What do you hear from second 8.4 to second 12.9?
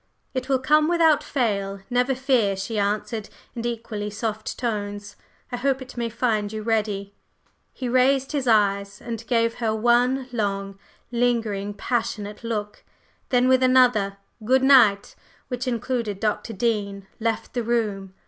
eyes and gave her one long, lingering, passionate look;